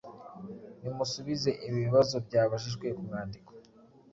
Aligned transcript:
Nimusubize 0.81 1.49
ibi 1.65 1.77
bibazo 1.85 2.15
byabajijwe 2.25 2.85
ku 2.95 3.01
mwandiko 3.07 3.49